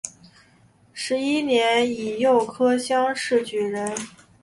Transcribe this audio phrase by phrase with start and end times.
[0.93, 3.93] 十一年乙酉科乡试举人。